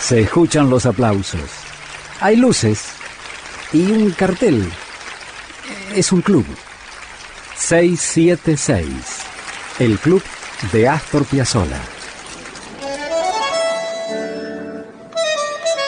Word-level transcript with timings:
Se 0.00 0.20
escuchan 0.20 0.70
los 0.70 0.86
aplausos. 0.86 1.50
Hay 2.20 2.36
luces 2.36 2.92
y 3.72 3.90
un 3.90 4.10
cartel. 4.12 4.68
Es 5.94 6.12
un 6.12 6.22
club. 6.22 6.46
676. 7.56 8.86
El 9.78 9.98
club 9.98 10.22
de 10.72 10.88
Astor 10.88 11.24
Piazzolla. 11.24 11.80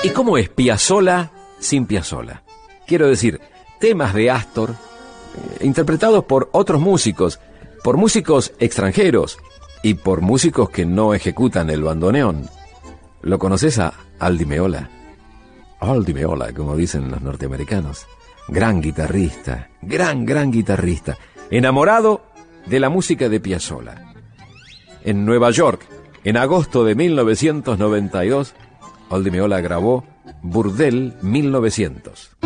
¿Y 0.02 0.10
cómo 0.10 0.38
es 0.38 0.48
Piazzolla 0.48 1.30
sin 1.58 1.86
Piazzolla? 1.86 2.42
Quiero 2.86 3.06
decir, 3.06 3.40
temas 3.78 4.14
de 4.14 4.30
Astor 4.30 4.70
eh, 4.70 5.64
interpretados 5.64 6.24
por 6.24 6.48
otros 6.52 6.80
músicos, 6.80 7.38
por 7.84 7.96
músicos 7.96 8.52
extranjeros 8.58 9.38
y 9.82 9.94
por 9.94 10.20
músicos 10.20 10.70
que 10.70 10.84
no 10.84 11.14
ejecutan 11.14 11.70
el 11.70 11.82
bandoneón. 11.82 12.48
¿Lo 13.22 13.38
conoces 13.38 13.78
a 13.78 13.92
Aldi 14.18 14.46
Meola? 14.46 14.88
Aldi 15.80 16.14
Meola, 16.14 16.52
como 16.52 16.76
dicen 16.76 17.10
los 17.10 17.20
norteamericanos. 17.20 18.06
Gran 18.48 18.80
guitarrista, 18.80 19.70
gran, 19.82 20.24
gran 20.24 20.50
guitarrista. 20.50 21.18
Enamorado 21.50 22.22
de 22.66 22.80
la 22.80 22.88
música 22.88 23.28
de 23.28 23.40
Piazzolla. 23.40 24.14
En 25.04 25.24
Nueva 25.24 25.50
York, 25.50 25.86
en 26.24 26.36
agosto 26.36 26.84
de 26.84 26.94
1992, 26.94 28.54
Aldi 29.10 29.30
Meola 29.30 29.60
grabó 29.60 30.04
Burdel 30.42 31.14
1900. 31.22 32.36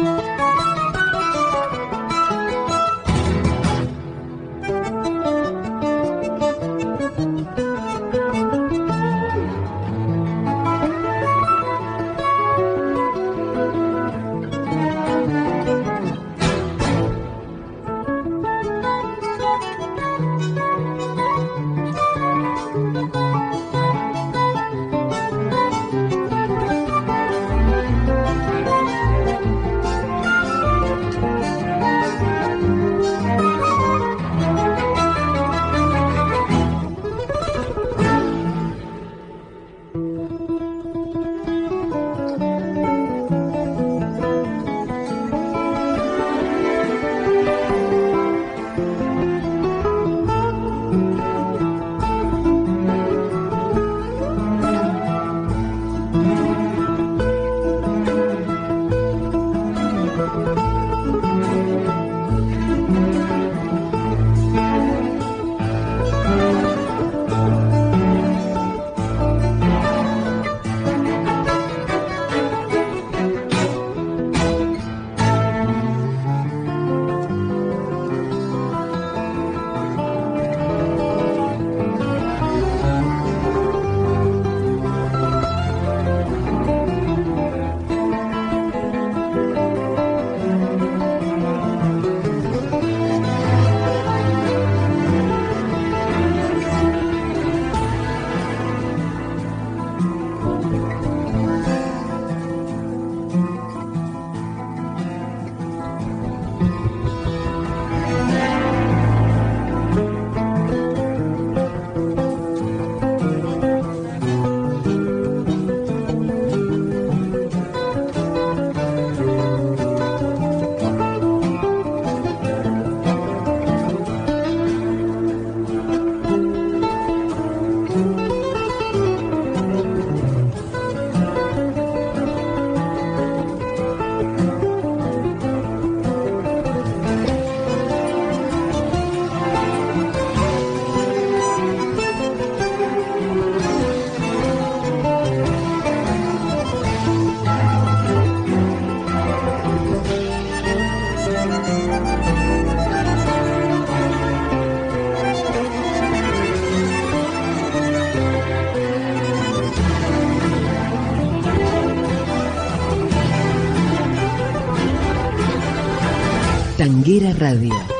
Tanguera 166.77 167.33
Radio 167.39 167.94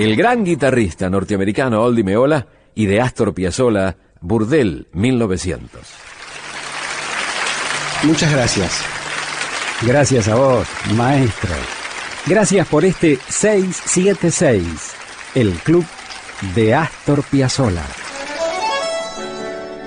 el 0.00 0.16
gran 0.16 0.44
guitarrista 0.44 1.10
norteamericano 1.10 1.82
Oldie 1.82 2.02
Meola 2.02 2.46
y 2.74 2.86
de 2.86 3.02
Astor 3.02 3.34
Piazzolla, 3.34 3.98
Burdel 4.22 4.88
1900. 4.94 5.82
Muchas 8.04 8.32
gracias. 8.32 8.80
Gracias 9.82 10.26
a 10.28 10.36
vos, 10.36 10.66
maestro. 10.96 11.54
Gracias 12.24 12.66
por 12.68 12.86
este 12.86 13.18
676, 13.28 14.64
el 15.34 15.52
club 15.52 15.84
de 16.54 16.74
Astor 16.74 17.22
Piazzolla. 17.24 17.84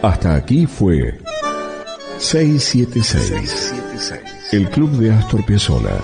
Hasta 0.03 0.35
aquí 0.35 0.67
fue 0.67 1.19
676, 2.19 3.73
el 4.51 4.69
club 4.69 4.91
de 4.91 5.11
Astor 5.11 5.43
Piazzolla. 5.43 5.97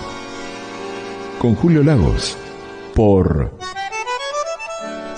Con 1.38 1.54
Julio 1.54 1.84
Lagos, 1.84 2.36
por 2.96 3.59